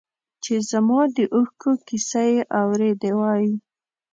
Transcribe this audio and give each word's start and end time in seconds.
چې 0.43 0.53
زما 0.71 1.01
د 1.15 1.17
اوښکو 1.35 1.71
کیسه 1.87 2.21
یې 2.31 2.39
اورېدی 2.59 3.11
وای. 3.19 3.47